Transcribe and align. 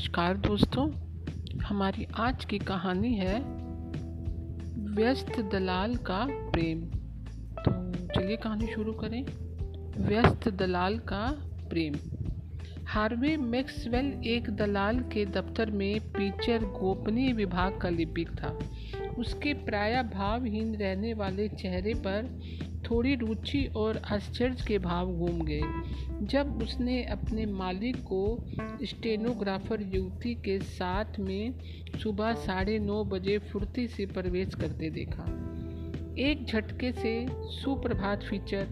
नमस्कार 0.00 0.36
दोस्तों, 0.36 0.92
हमारी 1.60 2.06
आज 2.16 2.44
की 2.44 2.58
कहानी 2.58 3.14
है 3.14 3.40
व्यस्त 4.94 5.40
दलाल 5.40 5.96
का 5.96 6.26
प्रेम। 6.30 6.80
तो 7.58 7.92
चलिए 8.14 8.36
कहानी 8.36 8.66
शुरू 8.66 8.92
करें। 8.92 9.24
व्यस्त 10.06 10.48
दलाल 10.48 10.98
का 10.98 11.36
प्रेम। 11.68 11.94
हार्वे 12.86 13.36
मैक्सवेल 13.36 14.22
एक 14.26 14.50
दलाल 14.50 15.00
के 15.00 15.26
दफ्तर 15.26 15.70
में 15.70 16.00
पीचर 16.00 16.64
गोपनीय 16.64 17.32
विभाग 17.32 17.78
का 17.78 17.88
लिपिक 17.88 18.30
था। 18.30 18.58
उसके 19.18 19.54
प्राय 19.54 20.02
भावहीन 20.02 20.74
रहने 20.74 21.14
वाले 21.14 21.48
चेहरे 21.48 21.94
पर 21.94 22.40
थोड़ी 22.90 23.14
रुचि 23.14 23.64
और 23.76 24.02
आश्चर्य 24.12 24.56
के 24.68 24.78
भाव 24.78 25.12
घूम 25.12 25.40
गए। 25.42 25.62
जब 26.22 26.62
उसने 26.62 27.04
अपने 27.04 27.46
मालिक 27.46 27.96
को 27.96 28.44
स्टेनोग्राफर 28.82 29.82
युवती 29.82 30.34
के 30.34 30.58
साथ 30.58 31.18
में 31.18 31.54
सुबह 32.02 32.34
साढ़े 32.34 32.78
नौ 32.78 33.04
बजे 33.04 33.38
फुर्ती 33.38 33.88
से 33.88 34.06
प्रवेश 34.06 34.54
करते 34.54 34.90
देखा। 34.90 35.46
एक 36.18 36.46
झटके 36.46 36.92
से 36.92 37.26
सुप्रभात 37.30 38.22
फीचर 38.22 38.68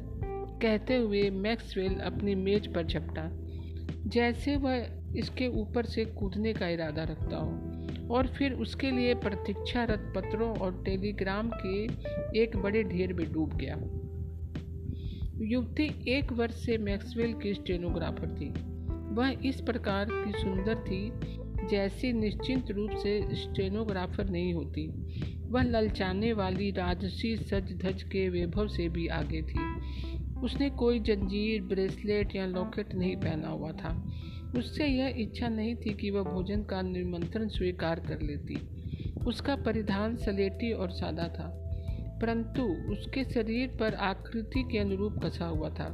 कहते 0.63 0.97
हुए 0.97 1.31
मैक्सवेल 1.31 1.95
अपनी 1.95 2.35
मेज 2.35 2.75
पर 2.75 2.87
झपटा। 2.87 3.31
जैसे 4.07 4.57
वह 4.57 4.89
इसके 5.17 5.49
ऊपर 5.49 5.85
से 5.85 6.05
कूदने 6.05 6.53
का 6.53 6.69
इरादा 6.69 7.03
रखता 7.03 7.37
हो। 7.37 7.68
और 8.11 8.27
फिर 8.27 8.53
उसके 8.53 8.91
लिए 8.91 9.15
प्रतीक्षारत 9.15 10.13
पत्रों 10.17 10.57
और 10.57 10.83
टेलीग्राम 10.85 11.51
के 11.55 11.85
एक 12.43 12.57
बड़े 12.57 12.83
ढेर 12.83 13.13
में 13.13 13.33
डूब 13.33 13.57
गया। 13.57 13.77
युवती 15.41 16.11
एक 16.11 16.33
वर्ष 16.33 16.55
से 16.55 16.79
मैक्सवेल 16.79 17.33
की 17.33 17.55
स्टेनोग्राफर 17.55 18.29
थी। 18.29 18.49
वह 19.15 19.49
इस 19.49 19.61
प्रकार 19.61 20.07
की 20.11 20.33
सुंदर 20.33 20.75
थी 20.75 21.13
जैसी 21.69 22.13
निश्चिंत 22.13 22.71
रूप 22.71 22.91
से 22.91 23.35
स्टेनोग्राफर 23.35 24.31
नहीं 24.31 24.55
होती। 24.55 24.89
वह 25.49 25.63
ललचाने 25.63 26.33
वाली 26.33 26.71
राजसी 26.71 27.37
सज 27.37 27.79
धज 27.85 28.03
के 28.03 28.29
वैभव 28.29 28.69
से 28.69 28.89
भी 28.89 29.07
आगे 29.07 29.43
थी। 29.43 29.59
उसने 30.41 30.71
कोई 30.71 31.01
जंजीर, 31.01 31.63
ब्रेसलेट 31.63 32.37
या 32.37 32.47
लॉकेट 32.47 32.95
नहीं 32.95 33.17
पहना 33.17 33.49
हुआ 33.49 33.73
था। 33.73 34.09
उससे 34.57 34.87
यह 34.87 35.15
इच्छा 35.19 35.49
नहीं 35.49 35.75
थी 35.77 35.95
कि 35.95 36.11
वह 36.11 36.23
भोजन 36.23 36.63
का 36.63 36.83
निमंत्रण 36.83 37.49
स्वीकार 37.49 38.01
कर 38.01 38.21
लेती। 38.21 38.57
उसका 39.27 39.57
परिधान 39.57 40.17
सलेटी 40.17 40.73
और 40.73 40.91
सादा 40.91 41.29
था, 41.29 41.49
परंतु 42.23 42.63
उसके 42.93 43.25
शरीर 43.25 43.77
पर 43.81 43.95
आकृति 43.95 44.63
के 44.73 44.79
अनुरूप 44.79 45.19
कसा 45.25 45.47
हुआ 45.47 45.71
था। 45.71 45.87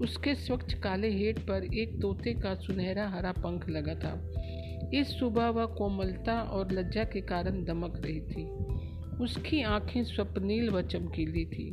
उसके 0.00 0.34
स्वच्छ 0.34 0.74
काले 0.74 1.10
हेट 1.10 1.38
पर 1.38 1.64
एक 1.74 2.00
तोते 2.00 2.34
का 2.34 2.54
सुनहरा 2.54 3.08
हरा 3.08 3.32
पंख 3.32 3.68
लगा 3.68 3.94
था। 3.94 4.32
इस 4.94 5.18
सुबह 5.18 5.48
वह 5.48 5.64
कोमलता 5.66 6.40
और 6.42 6.72
लज्जा 6.72 7.04
के 7.04 7.20
कारण 7.20 7.64
दमक 7.64 8.02
रही 8.06 8.20
थी। 8.20 8.44
उसकी 9.24 9.62
आँखें 9.62 10.04
स्वप्नील 10.04 10.70
व 10.70 10.82
चमकीली 10.82 11.44
थी। 11.44 11.70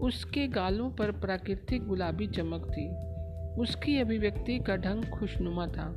उसके 0.00 0.46
गालों 0.46 0.90
पर 0.90 1.10
प्राकृतिक 1.10 1.86
गुलाबी 1.86 2.26
चमक 2.26 2.66
थी। 2.70 3.11
उसकी 3.58 3.98
अभिव्यक्ति 3.98 4.58
का 4.58 4.76
ढंग 4.76 5.04
खुशनुमा 5.04 5.66
था, 5.66 5.94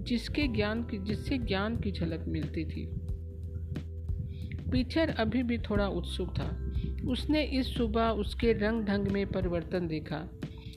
जिसके 0.00 0.48
ज्ञान 0.48 0.82
की, 0.82 0.98
जिससे 0.98 1.38
ज्ञान 1.38 1.76
की 1.76 1.92
झलक 1.92 2.24
मिलती 2.28 2.64
थी। 2.64 2.90
पीछर 4.70 5.08
अभी 5.08 5.42
भी 5.42 5.58
थोड़ा 5.58 5.88
उत्सुक 5.88 6.28
था। 6.38 6.72
उसने 7.10 7.42
इस 7.42 7.74
सुबह 7.74 8.08
उसके 8.08 8.52
रंग 8.52 8.84
ढंग 8.84 9.08
में 9.08 9.26
परिवर्तन 9.26 9.88
देखा, 9.88 10.28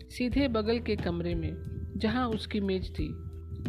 सीधे 0.09 0.47
बगल 0.47 0.79
के 0.79 0.95
कमरे 0.95 1.35
में, 1.35 1.55
जहाँ 1.97 2.29
उसकी 2.29 2.59
मेज 2.59 2.91
थी। 2.99 3.15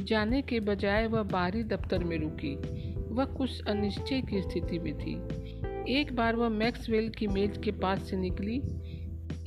जाने 0.04 0.42
के 0.42 0.60
बजाय 0.60 1.06
वह 1.06 1.22
बाहरी 1.22 1.62
दफ्तर 1.62 2.04
में 2.04 2.18
रुकी। 2.18 2.56
वह 3.14 3.24
कुछ 3.24 3.62
अनिश्चय 3.64 4.20
की 4.20 4.42
स्थिति 4.42 4.78
में 4.78 4.98
थी। 4.98 5.14
एक 6.00 6.16
बार 6.16 6.36
वह 6.36 6.48
मैक्सवेल 6.48 7.08
की 7.08 7.26
मेज 7.26 7.58
के 7.64 7.70
पास 7.70 8.02
से 8.02 8.16
निकली 8.16 8.62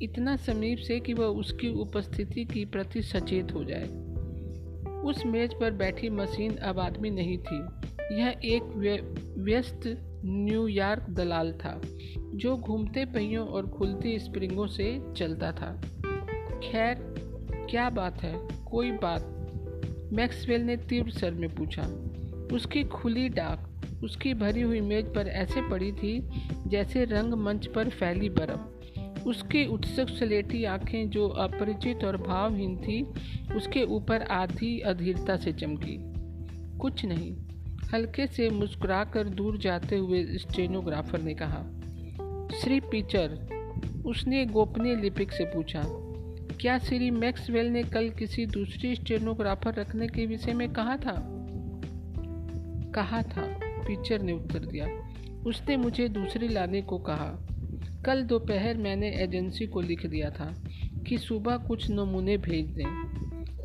इतना 0.02 0.36
समीप 0.36 0.78
से 0.78 1.00
कि 1.00 1.14
वह 1.14 1.26
उसकी 1.26 1.70
उपस्थिति 1.70 2.46
की 2.46 2.66
प्रति 2.66 3.02
सचेत 3.02 3.54
हो 3.54 3.64
जाए। 3.64 4.10
उस 5.02 5.26
मेज 5.26 5.54
पर 5.54 5.72
बैठी 5.72 6.10
मशीन 6.10 6.56
अब 6.56 6.80
आदमी 6.80 7.10
नहीं 7.10 7.38
थी। 7.38 7.64
यह 8.20 8.36
एक 8.46 8.64
व्यस्त 9.38 9.82
न्यूयॉर्क 10.26 11.10
दलाल 11.10 11.54
था, 11.54 11.82
जो 12.18 12.58
घूमते 12.58 13.06
पहियों 13.06 13.48
और 13.48 13.68
खुलती 13.68 14.20
स्प्रिंगों 14.20 14.68
से 14.68 15.02
चलता 15.18 15.52
था। 15.52 15.82
खैर, 16.64 17.16
क्या 17.70 17.90
बात 17.90 18.22
है? 18.24 18.48
कोई 18.72 18.92
बात। 18.92 19.36
मैक्सवेल 20.14 20.62
ने 20.62 20.78
तीव्र 20.78 21.12
सर 21.12 21.32
में 21.32 21.56
पूछा। 21.56 21.84
उसकी 22.56 22.84
खुली 22.84 23.30
डाक, 23.30 23.82
उसकी 24.04 24.34
भरी 24.34 24.62
हुई 24.62 24.82
मेज 24.82 25.14
पर 25.14 25.28
ऐसे 25.28 25.62
पड़ी 25.62 25.92
थी 25.92 26.30
जैसे 26.68 27.06
रंग 27.06 27.34
मंच 27.34 27.68
पर 27.68 27.90
फैली 27.90 28.30
बर्फ़। 28.30 28.79
उसकी 29.28 29.66
उत्सुक 29.66 30.10
सलेटी 30.10 30.64
आँखें 30.64 31.10
जो 31.10 31.28
अपरिचित 31.28 32.04
और 32.04 32.18
भावहीन 32.18 32.78
थी, 32.78 33.04
उसके 33.56 33.84
ऊपर 33.84 34.22
आधी 34.22 34.80
अधीरता 34.80 35.38
से 35.38 35.54
चमकी। 35.54 35.98
कुछ 36.78 37.06
नहीं, 37.06 37.36
हल्के 37.94 38.28
से 38.28 38.50
मुस्कुराकर 38.50 39.24
दूर 39.24 39.58
जाते 39.58 39.96
हुए 39.96 40.24
स्टेनोग्राफर 40.24 41.22
ने 41.22 41.34
कहा, 41.34 41.66
श्री 42.62 42.80
पीचर, 42.80 43.40
उसने 44.06 44.46
गोपनीय 44.46 44.96
लिपिक 44.96 45.32
से 45.32 45.46
पूछा, 45.46 45.84
क्या 46.62 46.78
श्री 46.78 47.12
मैक्सवेल 47.12 47.66
ने 47.66 47.84
कल 47.84 48.10
किसी 48.10 48.46
दूसरी 48.46 48.96
स्टेनोग्राफर 48.96 49.74
रखने 49.74 50.08
के 50.08 50.26
विषय 50.26 50.54
में 50.54 50.74
कहा 50.74 50.98
था? 50.98 51.26
कहा 52.96 53.22
था, 53.22 53.60
पीचर 53.64 54.22
ने 54.22 54.32
उत्तर 54.32 54.60
दिया। 54.60 54.88
उसने 55.46 55.78
मुझे 55.78 56.10
दूसरी 56.10 56.48
लाने 56.48 56.82
को 56.82 56.98
कहा। 56.98 57.48
कल 58.06 58.24
दोपहर 58.24 58.78
मैंने 58.78 59.10
एजेंसी 59.12 59.68
को 59.68 59.82
लिख 59.82 60.06
दिया 60.06 60.30
था 60.30 60.64
कि 61.08 61.18
सुबह 61.18 61.58
कुछ 61.58 61.92
नमूने 61.92 62.38
भेज 62.38 62.66
दें। 62.66 63.10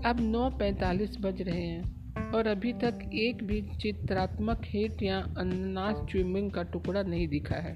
अब 0.07 0.17
नौ 0.21 0.51
पैंतालीस 0.51 1.17
बज 1.21 1.43
रहे 1.43 1.63
हैं 1.63 2.05
और 2.33 2.47
अभी 2.47 2.73
तक 2.73 3.11
एक 3.15 3.45
भी 3.45 3.63
चित्रात्मक 3.63 4.61
हिट 4.65 5.03
या 5.03 5.19
अनानास 5.39 6.07
च्युइंग 6.11 6.51
का 6.51 6.63
टुकड़ा 6.63 7.03
नहीं 7.03 7.29
दिखा 7.29 7.57
है। 7.57 7.75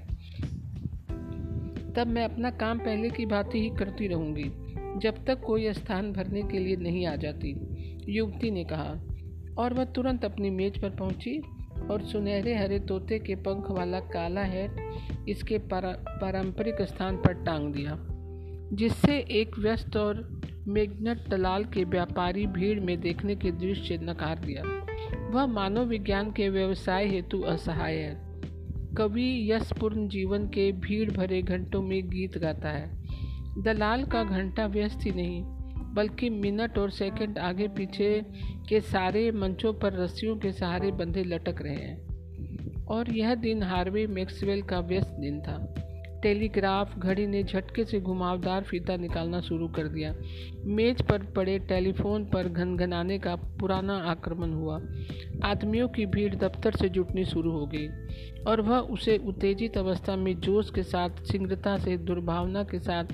तब 1.93 2.07
मैं 2.07 2.23
अपना 2.23 2.51
काम 2.51 2.79
पहले 2.79 3.09
की 3.09 3.25
भांति 3.25 3.61
ही 3.61 3.69
करती 3.69 4.07
रहूँगी, 4.07 4.51
जब 4.99 5.25
तक 5.25 5.41
कोई 5.41 5.73
स्थान 5.73 6.11
भरने 6.13 6.41
के 6.41 6.59
लिए 6.59 6.75
नहीं 6.75 7.05
आ 7.05 7.15
जाती, 7.15 7.55
युवती 8.09 8.51
ने 8.51 8.63
कहा। 8.63 8.99
और 9.57 9.73
वह 9.73 9.85
तुरंत 9.85 10.25
अपनी 10.25 10.49
मेज 10.49 10.81
पर 10.81 10.89
पहुँची 10.89 11.41
और 11.91 12.01
सुनहरे 12.01 12.55
हरे 12.57 12.79
तोते 12.79 13.19
के 13.19 13.35
पंख 13.35 13.71
वाला 13.71 13.99
काला 13.99 14.41
हैट 14.41 15.27
इसके 15.29 15.57
पारंपरिक 15.73 16.81
स्थान 16.81 17.17
पर 17.17 17.33
टांग 17.43 17.73
दिया, 17.73 17.97
जिससे 18.73 19.17
एक 19.31 19.57
व्यस्त 19.59 19.97
और 19.97 20.27
मेघनट 20.67 21.27
दलाल 21.29 21.63
के 21.65 21.83
व्यापारी 21.83 22.45
भीड़ 22.47 22.79
में 22.79 22.99
देखने 23.01 23.35
के 23.35 23.51
दृश्य 23.51 23.97
नकार 23.97 24.39
दिया। 24.39 24.63
वह 25.29 25.45
मानव 25.45 25.85
विज्ञान 25.85 26.31
के 26.31 26.49
व्यवसाय 26.49 27.07
हेतु 27.07 27.41
असहाय 27.41 27.95
है। 27.95 28.29
कवि 28.97 29.51
यशपूर्ण 29.51 30.07
जीवन 30.07 30.47
के 30.47 30.71
भीड़ 30.71 31.11
भरे 31.11 31.41
घंटों 31.41 31.81
में 31.81 32.09
गीत 32.09 32.37
गाता 32.37 32.69
है। 32.69 33.63
दलाल 33.63 34.03
का 34.03 34.23
घंटा 34.23 34.65
व्यस्त 34.67 35.05
ही 35.05 35.11
नहीं 35.11 35.43
बल्कि 35.93 36.29
मिनट 36.29 36.77
और 36.77 36.89
सेकंड 36.89 37.37
आगे 37.37 37.67
पीछे 37.67 38.25
के 38.69 38.81
सारे 38.81 39.31
मंचों 39.31 39.73
पर 39.73 39.93
रस्सियों 39.93 40.37
के 40.37 40.51
सहारे 40.51 40.91
बंधे 40.91 41.23
लटक 41.23 41.61
रहे 41.61 41.75
हैं। 41.75 42.09
और 42.85 43.11
यह 43.11 43.35
दिन 43.35 43.63
हार्वे 43.63 44.07
मैक्सवेल 44.07 44.61
का 44.61 44.79
व्यस्त 44.79 45.09
दिन 45.09 45.41
था। 45.41 45.75
टेलीग्राफ 46.23 46.99
घड़ी 46.99 47.27
ने 47.27 47.43
झटके 47.43 47.85
से 47.85 47.99
घुमावदार 47.99 48.63
फीता 48.63 48.95
निकालना 48.95 49.41
शुरू 49.41 49.67
कर 49.67 49.87
दिया। 49.87 50.15
मेज 50.65 51.01
पर 51.01 51.23
पड़े 51.23 51.59
टेलीफोन 51.59 52.25
पर 52.25 52.47
घनघनाने 52.47 53.19
का 53.19 53.35
पुराना 53.35 53.97
आक्रमण 53.97 54.53
हुआ। 54.53 54.81
आदमियों 55.43 55.87
की 55.87 56.05
भीड़ 56.05 56.35
दफ्तर 56.35 56.71
से 56.71 56.89
जुटनी 56.89 57.25
शुरू 57.25 57.51
हो 57.51 57.67
गई 57.67 57.87
और 58.47 58.61
वह 58.61 58.79
उसे 58.79 59.17
उत्तेजित 59.17 59.77
अवस्था 59.77 60.15
में 60.15 60.39
जोश 60.39 60.69
के 60.69 60.83
साथ 60.83 61.09
शीघ्रता 61.09 61.77
से, 61.77 61.97
दुर्भावना 61.97 62.63
के 62.63 62.79
साथ 62.79 63.05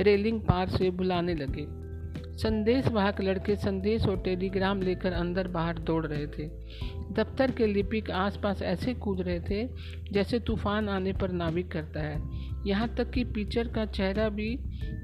रेलिंग 0.00 0.40
पार 0.40 0.68
से 0.68 0.90
बुलाने 0.90 1.34
लगे। 1.34 1.87
संदेश 2.42 2.88
वाहक 2.88 3.20
लड़के 3.20 3.56
संदेश 3.56 4.06
और 4.06 4.16
टेलीग्राम 4.16 4.82
लेकर 4.82 5.12
अंदर 5.12 5.48
बाहर 5.48 5.78
दौड़ 5.78 6.06
रहे 6.06 6.26
थे। 6.26 6.48
दफ्तर 7.12 7.50
के 7.50 7.66
लिपिक 7.66 8.10
आसपास 8.10 8.62
ऐसे 8.62 8.94
कूद 8.94 9.20
रहे 9.20 9.40
थे, 9.40 9.68
जैसे 10.12 10.40
तूफ़ान 10.40 10.88
आने 10.88 11.12
पर 11.12 11.30
नाविक 11.30 11.70
करता 11.70 12.00
है। 12.00 12.22
यहाँ 12.66 12.94
तक 12.94 13.10
कि 13.10 13.24
पिचर 13.24 13.68
का 13.68 13.86
चेहरा 13.86 14.28
भी 14.28 14.58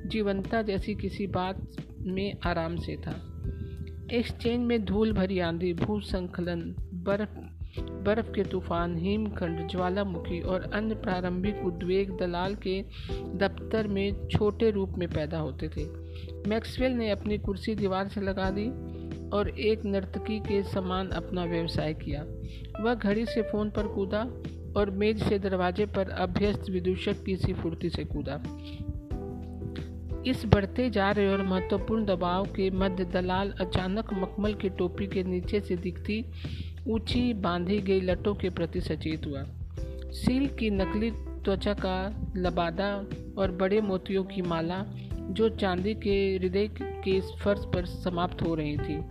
जीवंता 0.06 0.62
जैसी 0.62 0.94
किसी 0.94 1.26
बात 1.26 1.66
में 2.00 2.34
आराम 2.46 2.76
से 2.76 2.96
था। 2.96 3.30
एक्सचेंज 4.12 4.60
में 4.60 4.84
धूल 4.84 5.12
भरी 5.12 5.38
आंधी, 5.38 5.72
भूसंखलन, 5.72 6.74
बर्फ़ 6.94 7.38
बर्फ़ 7.80 8.32
के 8.32 8.44
तूफ़ान, 8.44 8.96
हिमखंड, 8.96 9.68
ज्वालामुखी 9.70 10.40
और 10.40 10.70
अन्य 10.74 10.94
प्रारंभिक 10.94 11.64
उद्वेग 11.66 12.16
दलाल 12.16 12.54
के 12.54 12.82
दफ्तर 13.34 13.88
में 13.88 14.28
छोटे 14.28 14.70
रूप 14.70 14.90
में 14.98 15.08
पैदा 15.08 15.38
होते 15.38 15.68
थे। 15.68 16.03
मैक्सवेल 16.46 16.92
ने 16.92 17.10
अपनी 17.10 17.38
कुर्सी 17.38 17.74
दीवार 17.74 18.08
से 18.08 18.20
लगा 18.20 18.50
दी 18.50 18.68
और 19.30 19.48
एक 19.48 19.84
नर्तकी 19.84 20.40
के 20.40 20.62
समान 20.62 21.08
अपना 21.08 21.44
व्यवसाय 21.44 21.94
किया। 21.94 22.24
वह 22.82 22.94
घड़ी 22.94 23.26
से 23.26 23.42
फ़ोन 23.42 23.70
पर 23.70 23.86
कूदा 23.86 24.22
और 24.76 24.90
मेज 24.90 25.22
से 25.22 25.38
दरवाजे 25.38 25.86
पर 25.86 26.10
अभ्यस्त 26.10 26.70
विदूषक 26.70 27.24
की 27.24 27.36
सी 27.36 27.52
फुर्ती 27.52 27.90
से 27.90 28.04
कूदा। 28.04 28.42
इस 30.26 30.44
बढ़ते 30.46 30.90
जा 30.90 31.10
रहे 31.10 31.28
और 31.28 31.42
महत्वपूर्ण 31.42 32.04
दबाव 32.04 32.44
के 32.44 32.70
मध्य 32.70 33.04
दलाल 33.04 33.50
अचानक 33.60 34.14
मखमल 34.14 34.54
की 34.54 34.68
टोपी 34.68 35.06
के 35.06 35.22
नीचे 35.22 35.60
से 35.60 35.76
दिखती 35.76 36.24
ऊँची 36.88 37.32
बांधी 37.34 37.78
गई 37.78 38.00
लटों 38.00 38.34
के 38.34 38.50
प्रति 38.50 38.80
सचेत 38.80 39.26
हुआ। 39.26 39.44
सील 40.10 40.46
की 40.46 40.70
नकली 40.70 41.10
त्वचा 41.10 41.74
का 41.74 42.26
लबादा 42.36 43.06
और 43.38 43.50
बड़े 43.50 43.80
मोतियों 43.80 44.24
की 44.24 44.42
माला 44.42 44.84
जो 45.30 45.48
चांदी 45.48 45.94
के 45.94 46.36
हृदय 46.36 46.68
के 46.82 47.20
फर्श 47.20 47.60
पर 47.74 47.86
समाप्त 47.86 48.42
हो 48.42 48.54
रही 48.54 48.76
थी। 48.76 49.02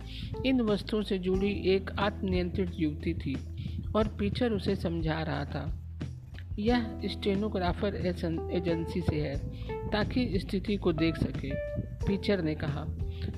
इन 0.46 0.60
वस्तुओं 0.60 1.02
से 1.02 1.18
जुड़ी 1.18 1.52
एक 1.66 1.90
आत्मनियंत्रित 1.98 2.70
युवती 2.74 3.14
थी 3.14 3.36
और 3.96 4.08
पीछर 4.08 4.52
उसे 4.52 4.76
समझा 4.76 5.22
रहा 5.22 5.44
था। 5.44 5.80
यह 6.58 7.00
स्टेनोग्राफर 7.04 7.94
एजेंसी 8.52 9.00
से 9.00 9.16
है, 9.16 9.36
ताकि 9.90 10.38
स्थिति 10.38 10.76
को 10.76 10.92
देख 10.92 11.16
सके, 11.16 11.50
पीचर 11.80 12.42
ने 12.42 12.54
कहा। 12.54 12.86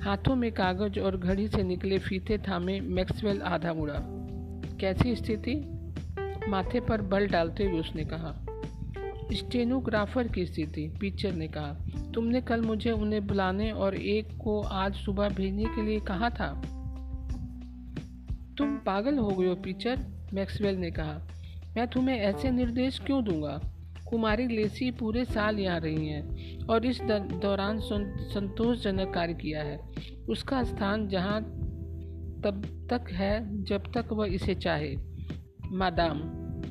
हाथों 0.01 0.35
में 0.35 0.53
कागज़ 0.53 1.01
और 1.01 1.17
घड़ी 1.17 1.49
से 1.49 1.63
निकले 1.63 1.99
फीते 1.99 2.39
थामे 2.39 2.81
मैक्सवेल 2.81 3.43
आधा 3.43 3.75
मुड़ा। 3.75 4.03
कैसी 4.81 5.17
स्थिति? 5.17 5.71
माथे 6.49 6.81
पर 6.81 7.03
बल 7.03 7.27
डालते 7.27 7.65
हुए 7.65 7.81
उसने 7.81 8.05
कहा। 8.05 8.46
स्टेनोग्राफर 9.33 10.29
की 10.29 10.47
स्थिति 10.47 10.95
पिक्चर 11.01 11.33
ने 11.33 11.49
कहा, 11.49 11.77
तुमने 12.15 12.41
कल 12.41 12.63
मुझे 12.63 12.91
उन्हें 12.91 13.27
बुलाने 13.27 13.71
और 13.71 13.95
एक 13.95 14.29
को 14.45 14.63
आज 14.63 14.95
सुबह 14.95 15.29
भेजने 15.29 15.65
के 15.65 15.83
लिए 15.83 16.01
कहा 16.01 16.31
था? 16.31 16.63
तुम 18.59 18.77
पागल 18.77 19.19
हो 19.19 19.29
गए 19.29 19.49
हो 19.49 19.55
पिक्चर 19.55 20.01
मैक्सवेल 20.35 20.77
ने 20.77 20.91
कहा। 20.91 21.29
मैं 21.77 21.89
तुम्हें 21.89 22.17
ऐसे 22.17 22.51
निर्देश 22.51 22.99
क्यों 22.99 23.25
दूँगा? 23.25 23.61
कुमारी 24.09 24.47
लेसी 24.47 24.91
पूरे 24.91 25.25
साल 25.25 25.59
यहाँ 25.59 25.81
रही 25.81 26.09
हैं 26.09 26.59
और 26.67 26.87
इस 26.87 27.01
दौरान 27.03 27.81
संतोषजनक 27.81 29.15
कार्य 29.15 29.35
किया 29.35 29.63
है। 29.63 29.81
उसका 30.29 30.63
स्थान 30.63 31.09
जहाँ 31.09 31.43
तब 32.45 32.87
तक 32.91 33.05
है, 33.11 33.65
जब 33.65 33.83
तक 33.95 34.13
वह 34.13 34.27
इसे 34.27 34.55
चाहे। 34.55 34.97
मादाम, 35.73 36.21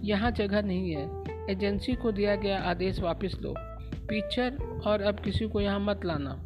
यहाँ 0.04 0.31
जगह 0.31 0.62
नहीं 0.62 0.92
है। 0.92 1.14
एजेंसी 1.50 1.94
को 1.94 2.12
दिया 2.12 2.36
गया 2.36 2.59
आदेश 2.59 3.00
वापस 3.00 3.38
लो। 3.42 3.53
पिक्चर 4.07 4.57
और 4.88 5.01
अब 5.01 5.19
किसी 5.19 5.47
को 5.47 5.62
यहाँ 5.62 5.80
मत 5.80 6.06
लाना। 6.06 6.45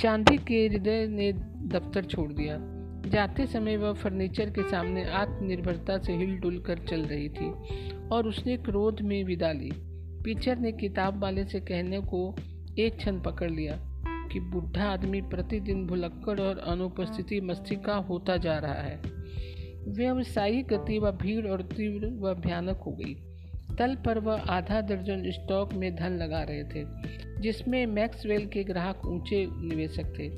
चांदी 0.00 0.36
के 0.38 0.66
हृदय 0.68 1.06
ने 1.06 1.32
दफ्तर 1.68 2.04
छोड़ 2.04 2.32
दिया। 2.32 2.56
जाते 3.10 3.46
समय 3.46 3.76
वह 3.76 3.92
फर्नीचर 3.92 4.50
के 4.50 4.62
सामने 4.62 5.04
आत्मनिर्भरता 5.04 5.98
से 5.98 6.12
हिलडुल 6.12 6.58
कर 6.58 6.78
चल 6.78 7.02
रही 7.02 7.28
थी, 7.28 7.50
और 8.08 8.26
उसने 8.26 8.56
क्रोध 8.56 9.00
में 9.00 9.24
विदा 9.24 9.52
ली। 9.52 9.70
पिक्चर 10.24 10.58
ने 10.58 10.72
किताब 10.72 11.22
वाले 11.22 11.44
से 11.44 11.60
कहने 11.60 12.00
को 12.00 12.36
एक 12.78 12.96
क्षण 12.96 13.20
पकड़ 13.20 13.50
लिया 13.50 13.76
कि 14.32 14.40
बुढ़ा 14.40 14.84
आदमी 14.84 15.20
प्रतिदिन 15.20 15.86
भुलक्कड़ 15.86 16.40
और 16.40 16.58
अनुपस्थिति 16.58 17.40
मस्ती 17.40 17.76
का 17.76 17.94
होता 17.94 18.36
जा 18.36 18.58
रहा 18.58 18.72
है। 18.72 19.00
व्यवसायिक 19.88 20.66
गति 20.66 20.98
व 20.98 21.10
भीड़ 21.10 21.46
और 21.46 21.62
तीव्र 21.62 22.06
व 22.06 22.34
भयानक 22.34 22.76
हो 22.76 22.92
गई। 22.92 23.29
तल 23.80 23.94
पर 23.94 24.18
वह 24.18 24.40
आधा 24.40 24.80
दर्जन 24.80 25.30
स्टॉक 25.30 25.72
में 25.72 25.96
धन 25.96 26.12
लगा 26.12 26.42
रहे 26.42 26.64
थे, 26.64 26.84
जिसमें 27.40 27.86
मैक्सवेल 27.86 28.46
के 28.46 28.64
ग्राहक 28.64 29.06
ऊँचे 29.06 29.46
निवेशक 29.50 30.04
थे। 30.18 30.28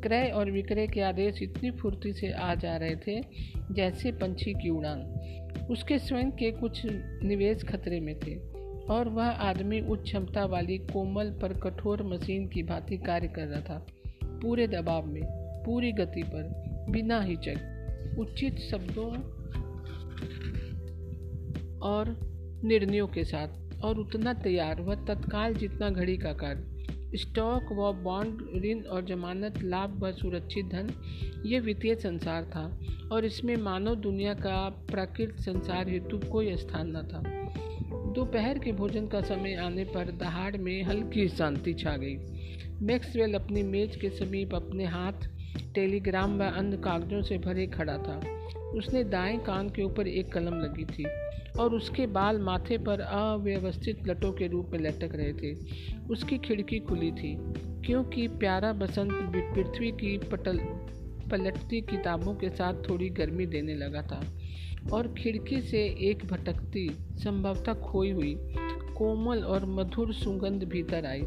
क्रय 0.00 0.28
और 0.28 0.50
विक्रय 0.50 0.86
के 0.86 1.00
आदेश 1.00 1.42
इतनी 1.42 1.70
फुर्ती 1.70 2.12
से 2.12 2.32
आ 2.32 2.54
जा 2.54 2.76
रहे 2.76 2.96
थे 2.96 3.20
जैसे 3.70 4.12
पंछी 4.12 4.52
की 4.52 4.70
उड़ान। 4.70 5.00
उसके 5.70 5.98
स्वयं 5.98 6.30
के 6.30 6.50
कुछ 6.50 6.82
निवेश 7.22 7.64
खतरे 7.64 8.00
में 8.00 8.18
थे, 8.18 8.34
और 8.94 9.08
वह 9.08 9.26
आदमी 9.26 9.80
उच्च 9.80 10.02
क्षमता 10.02 10.44
वाली 10.44 10.78
कोमल 10.78 11.30
पर 11.30 11.52
कठोर 11.52 12.02
मशीन 12.02 12.48
की 12.48 12.62
भांति 12.62 12.96
कार्य 12.96 13.28
कर 13.28 13.46
रहा 13.46 13.60
था। 13.60 13.86
पूरे 14.24 14.66
दबाव 14.66 15.06
में, 15.06 15.22
पूरी 15.66 15.92
गति 15.92 16.22
पर, 16.22 16.64
बिना 16.90 17.20
हिचक, 17.20 18.16
उचित 18.18 18.58
शब्दों 18.58 19.10
और 21.78 22.27
निर्णयों 22.64 23.06
के 23.06 23.24
साथ 23.24 23.82
और 23.84 23.98
उतना 23.98 24.34
तैयार 24.34 24.80
व 24.80 24.94
तत्काल 24.94 25.54
जितना 25.54 25.90
घड़ी 25.90 26.16
का 26.16 26.32
कार्य। 26.32 26.78
स्टॉक 27.14 27.62
व 27.72 27.92
बॉन्ड, 27.92 28.64
ऋण 28.64 28.80
और 28.80 29.04
जमानत, 29.04 29.62
लाभ 29.62 30.04
व 30.04 30.12
सुरक्षित 30.12 30.66
धन, 30.66 30.90
ये 31.46 31.60
वित्तीय 31.60 31.94
संसार 31.94 32.44
था 32.44 32.80
और 33.12 33.24
इसमें 33.24 33.56
मानव 33.56 33.94
दुनिया 33.94 34.34
का 34.34 34.68
प्राकृतिक 34.68 35.36
संसार 35.36 35.88
हेतु 35.88 36.18
कोई 36.18 36.56
स्थान 36.56 36.96
न 36.96 37.02
था। 37.02 37.22
दोपहर 38.12 38.58
के 38.58 38.72
भोजन 38.72 39.06
का 39.06 39.20
समय 39.20 39.54
आने 39.54 39.84
पर 39.84 40.12
दहाड़ 40.12 40.56
में 40.56 40.82
हल्की 40.82 41.28
शांति 41.28 41.74
छा 41.74 41.96
गई। 41.96 42.16
मैक्सवेल 42.82 43.34
अपनी 43.34 43.62
मेज 43.62 43.96
के 43.96 44.10
समीप 44.10 44.54
अपने 44.54 44.84
हाथ 44.84 45.12
टेलीग्राम 45.74 46.38
व 46.38 46.44
अन्य 46.44 46.76
कागजों 46.76 47.22
से 47.22 47.38
भरे 47.38 47.66
खड़ा 47.66 47.98
था। 47.98 48.20
उसने 48.74 49.04
दाएँ 49.04 49.38
कान 49.38 49.68
के 49.68 49.82
ऊपर 49.82 50.08
एक 50.08 50.32
कलम 50.32 50.54
लगी 50.54 50.84
थी 50.84 51.04
और 51.58 51.74
उसके 51.74 52.06
बाल 52.06 52.38
माथे 52.38 52.78
पर 52.78 53.00
अव्यवस्थित 53.00 54.08
लटों 54.08 54.32
के 54.32 54.46
रूप 54.46 54.70
में 54.72 54.78
लटक 54.78 55.14
रहे 55.14 55.32
थे। 55.32 55.54
उसकी 56.10 56.38
खिड़की 56.38 56.78
खुली 56.78 57.12
थी, 57.12 57.36
क्योंकि 57.86 58.28
प्यारा 58.28 58.72
बसंत 58.72 59.12
पृथ्वी 59.54 59.90
की 59.90 60.18
पटल, 60.18 60.58
पलटती 61.30 61.80
किताबों 61.80 62.34
के 62.34 62.48
साथ 62.48 62.74
थोड़ी 62.88 63.08
गर्मी 63.08 63.46
देने 63.46 63.74
लगा 63.74 64.02
था 64.02 64.22
और 64.92 65.14
खिड़की 65.14 65.60
से 65.60 65.78
एक 66.00 66.24
भटकती, 66.24 66.88
संभवतः 67.12 67.72
खोई 67.72 68.10
हुई, 68.10 68.36
कोमल 68.96 69.38
और 69.38 69.64
मधुर 69.64 70.14
सुगंध 70.14 70.64
भीतर 70.64 71.06
आई, 71.06 71.22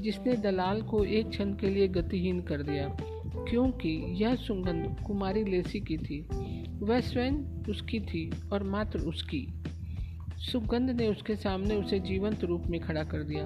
जिसने 0.00 0.36
दलाल 0.36 0.82
को 0.82 1.04
एक 1.04 1.28
क्षण 1.28 1.52
के 1.52 1.66
लिए 1.66 1.88
गतिहीन 1.88 2.40
कर 2.40 2.62
दिया, 2.62 2.96
क्योंकि 3.50 4.04
यह 4.24 4.34
सुगंध 4.34 4.96
कुमारी 5.06 5.44
लेसी 5.44 5.80
की 5.80 5.96
थी। 5.96 6.28
वह 6.80 7.00
स्वयं 7.00 7.32
उसकी 7.68 8.00
थी 8.00 8.30
और 8.52 8.62
मात्र 8.62 8.98
उसकी। 8.98 9.46
सुगंध 10.38 10.90
ने 10.90 11.06
उसके 11.08 11.36
सामने 11.36 11.74
उसे 11.74 12.00
जीवंत 12.00 12.44
रूप 12.44 12.62
में 12.66 12.80
खड़ा 12.80 13.04
कर 13.04 13.22
दिया। 13.22 13.44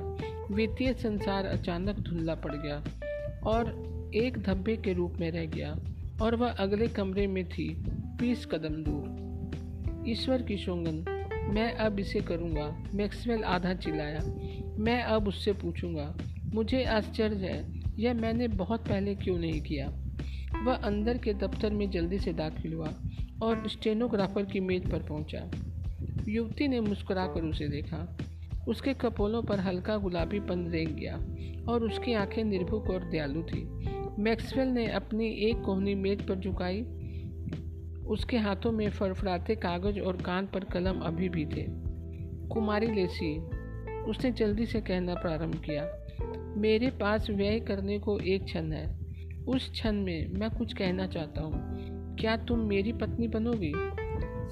वित्तीय 0.50 0.92
संसार 0.94 1.44
अचानक 1.44 2.00
धुंधला 2.00 2.34
पड़ 2.34 2.54
गया 2.54 2.84
और 3.46 3.92
एक 4.14 4.38
धब्बे 4.38 4.76
के 4.76 4.92
रूप 4.92 5.14
में 5.20 5.30
रह 5.30 5.46
गया 5.46 5.76
और 6.22 6.36
वह 6.36 6.50
अगले 6.50 6.88
कमरे 6.88 7.26
में 7.26 7.48
थी, 7.48 7.74
बीस 8.20 8.46
कदम 8.46 8.74
दूर। 8.88 10.08
ईश्वर 10.08 10.42
की 10.42 10.56
सोंगन 10.56 11.04
मैं 11.54 11.72
अब 11.72 11.98
इसे 11.98 12.20
करूँगा। 12.20 12.82
मैक्सवेल 12.94 13.44
आधा 13.44 13.74
चिल्लाया। 13.74 14.20
मैं 14.78 15.02
अब 15.02 15.28
उससे 15.28 15.52
पूछूँगा, 15.52 16.14
मुझे 16.54 16.84
आश्चर्य 16.84 17.36
है, 17.36 17.82
यह 17.98 18.14
मैंने 18.14 18.48
बहुत 18.48 18.88
पहले 18.88 19.14
क्यों 19.14 19.38
नहीं 19.38 19.60
किया? 19.60 19.88
वह 20.64 20.74
अंदर 20.74 21.18
के 21.18 21.34
दफ्तर 21.34 21.70
में 21.70 21.90
जल्दी 21.90 22.18
से 22.18 22.32
दाखिल 22.32 22.74
हुआ। 22.74 22.92
और 23.42 23.68
स्टेनोग्राफर 23.68 24.44
की 24.44 24.60
मेज 24.60 24.90
पर 24.90 24.98
पहुँचा। 24.98 25.50
युवती 26.28 26.68
ने 26.68 26.80
मुस्कुराकर 26.80 27.42
उसे 27.42 27.68
देखा। 27.68 28.18
उसके 28.68 28.94
कपोलों 28.94 29.42
पर 29.42 29.60
हल्का 29.60 29.96
गुलाबी 29.96 30.40
पन 30.40 30.68
रेंग 30.68 30.88
गया 30.88 31.16
और 31.72 31.84
उसकी 31.84 32.12
आँखें 32.12 32.44
निर्भुक 32.44 32.90
और 32.90 33.10
दयालु 33.10 33.42
थी। 33.42 33.88
मैक्सवेल 34.18 34.68
ने 34.68 34.90
अपनी 34.90 35.28
एक 35.28 35.60
कोहनी 35.60 35.94
मेज 35.94 36.22
पर 36.22 36.34
झुकाई। 36.34 36.82
उसके 38.06 38.38
हाथों 38.38 38.72
में 38.72 38.90
फड़फड़ाते 38.90 39.54
कागज़ 39.54 40.00
और 40.00 40.16
कान 40.16 40.46
पर 40.46 40.64
कलम 40.64 41.00
अभी 41.00 41.28
भी 41.28 41.46
थे। 41.46 41.66
कुमारी 42.48 42.86
लेसी, 42.86 43.38
उसने 44.02 44.32
जल्दी 44.32 44.66
से 44.66 44.80
कहना 44.80 45.14
प्रारंभ 45.14 45.54
किया, 45.54 45.88
मेरे 46.56 46.90
पास 46.90 47.30
व्यय 47.30 47.60
करने 47.60 47.98
को 47.98 48.18
एक 48.18 48.44
क्षण 48.44 48.72
है। 48.72 48.98
उस 49.48 49.70
क्षण 49.70 49.92
में 49.92 50.32
मैं 50.32 50.50
कुछ 50.50 50.72
कहना 50.72 51.06
चाहता 51.06 51.40
हूँ। 51.40 51.91
क्या 52.20 52.36
तुम 52.36 52.58
मेरी 52.58 52.92
पत्नी 52.92 53.28
बनोगी? 53.28 53.72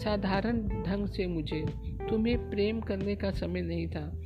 साधारण 0.04 0.62
ढंग 0.62 1.06
से 1.06 1.26
मुझे। 1.26 1.64
तुम्हें 2.10 2.50
प्रेम 2.50 2.80
करने 2.80 3.16
का 3.16 3.30
समय 3.30 3.60
नहीं 3.60 3.86
था, 3.86 4.20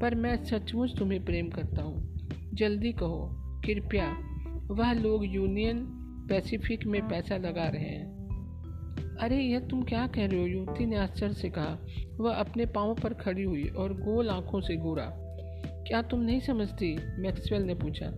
पर 0.00 0.14
मैं 0.14 0.44
सचमुच 0.44 0.98
तुम्हें 0.98 1.24
प्रेम 1.24 1.48
करता 1.48 1.82
हूँ। 1.82 2.18
जल्दी 2.54 2.92
कहो, 2.92 3.30
कृपया। 3.66 4.16
वह 4.70 4.92
लोग 4.92 5.24
यूनियन 5.24 5.76
पैसिफिक 6.28 6.86
में 6.86 7.08
पैसा 7.08 7.36
लगा 7.36 7.68
रहे 7.68 7.84
हैं। 7.84 8.20
अरे, 9.20 9.36
यह 9.36 9.60
तुम 9.60 9.82
क्या 9.82 10.06
कह 10.06 10.26
रहे 10.26 10.40
हो? 10.40 10.46
युवती 10.46 10.86
ने 10.86 10.96
आश्चर्य 10.96 11.32
से 11.32 11.50
कहा। 11.50 11.78
वह 12.20 12.34
अपने 12.34 12.66
पाँव 12.66 12.94
पर 12.94 13.14
खड़ी 13.14 13.42
हुई 13.42 13.64
और 13.64 13.92
गोल 13.92 14.28
आँखों 14.28 14.60
से 14.60 14.76
घूरा। 14.76 15.12
क्या 15.88 16.02
तुम 16.02 16.20
नहीं 16.20 16.40
समझती? 16.40 16.98
मैक्सवेल 17.18 17.62
ने 17.62 17.74
पूछा। 17.74 18.12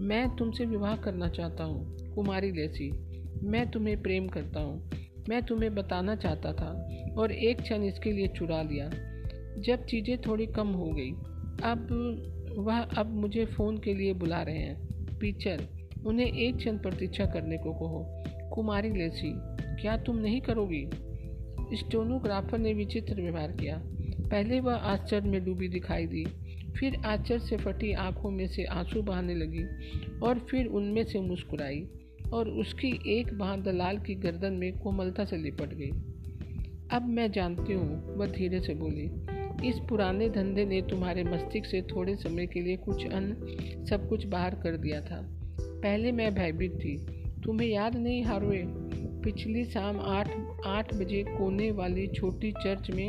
मैं 0.00 0.36
तुमसे 0.36 0.64
विवाह 0.64 0.96
करना 0.96 1.28
चाहता 1.28 1.64
हूँ, 1.64 1.96
कुमारी 2.14 2.52
लेसी 2.52 3.07
मैं 3.42 3.70
तुम्हें 3.70 4.02
प्रेम 4.02 4.28
करता 4.28 4.60
हूँ। 4.60 4.90
मैं 5.28 5.42
तुम्हें 5.42 5.74
बताना 5.74 6.16
चाहता 6.16 6.52
था 6.52 6.88
और 7.18 7.32
एक 7.32 7.60
क्षण 7.60 7.82
इसके 7.82 8.12
लिए 8.12 8.28
चुरा 8.28 8.62
लिया। 8.62 8.90
जब 9.58 9.84
चीज़ें 9.84 10.20
थोड़ी 10.20 10.46
कम 10.46 10.68
हो 10.68 10.84
गई, 10.84 11.10
अब 11.62 11.88
वह 12.58 12.80
अब 12.80 13.14
मुझे 13.14 13.44
फ़ोन 13.44 13.78
के 13.78 13.94
लिए 13.94 14.12
बुला 14.12 14.42
रहे 14.42 14.58
हैं। 14.58 14.88
पीचर, 15.18 15.68
उन्हें 16.06 16.32
एक 16.32 16.56
क्षण 16.56 16.78
प्रतीक्षा 16.78 17.26
करने 17.26 17.58
को 17.58 17.72
कहो। 17.72 18.24
कुमारी 18.50 18.90
लेसी, 18.90 19.32
क्या 19.82 19.96
तुम 19.96 20.16
नहीं 20.16 20.40
करोगी? 20.40 20.90
स्टोनोग्राफर 21.74 22.58
ने 22.58 22.74
विचित्र 22.74 23.22
व्यवहार 23.22 23.52
किया। 23.52 23.82
पहले 24.30 24.60
वह 24.60 24.74
आश्चर्य 24.74 25.28
में 25.28 25.44
डूबी 25.44 25.68
दिखाई 25.68 26.06
दी, 26.06 26.24
फिर 26.78 26.96
आश्चर्य 27.06 27.40
से 27.40 27.56
फटी 27.56 27.92
आँखों 27.92 28.30
में 28.30 28.46
से 28.46 28.64
आँसू 28.64 29.02
बहाने 29.02 29.34
लगी 29.34 29.64
और 30.18 30.38
फिर 30.38 30.66
उनमें 30.66 31.04
से 31.04 31.20
मुस्कुराई। 31.20 31.88
और 32.32 32.48
उसकी 32.48 33.18
एक 33.18 33.38
बाह 33.38 33.56
दलाल 33.56 33.98
की 33.98 34.14
गर्दन 34.14 34.52
में 34.52 34.78
कोमलता 34.78 35.24
से 35.24 35.36
लिपट 35.36 35.74
गई। 35.74 35.90
अब 36.90 37.08
मैं 37.08 37.32
जानती 37.32 37.72
हूँ, 37.72 38.16
वह 38.16 38.26
धीरे 38.26 38.60
से 38.60 38.74
बोली, 38.74 39.10
इस 39.68 39.78
पुराने 39.88 40.28
धंधे 40.28 40.64
ने 40.64 40.82
तुम्हारे 40.82 41.24
मस्तिष्क 41.24 41.66
से 41.66 41.82
थोड़े 41.82 42.16
समय 42.16 42.46
के 42.46 42.60
लिए 42.60 42.76
कुछ 42.76 43.06
अन्न, 43.06 43.34
सब 43.86 44.08
कुछ 44.08 44.26
बाहर 44.26 44.54
कर 44.54 44.76
दिया 44.76 45.00
था। 45.00 45.28
पहले 45.60 46.12
मैं 46.12 46.34
भयभीत 46.34 46.72
थी। 46.72 46.96
तुम्हें 47.44 47.68
याद 47.68 47.96
नहीं 47.96 48.24
हारवे 48.24 48.64
पिछली 49.24 49.64
शाम 49.64 50.00
आठ 50.00 50.30
आठ 50.66 50.94
बजे 50.94 51.22
कोने 51.22 51.70
वाली 51.70 52.06
छोटी 52.06 52.52
चर्च 52.52 52.90
में 52.90 53.08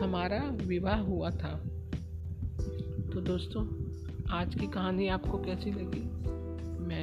हमारा 0.00 0.58
विवाह 0.66 1.00
हुआ 1.00 1.30
था। 1.30 1.62
तो 3.12 3.20
दोस्तों, 3.20 3.64
आज 4.30 4.54
की 4.54 4.66
कहानी 4.66 5.08
आपको 5.08 5.38
कैसी 5.38 5.70
लगी? 5.70 6.22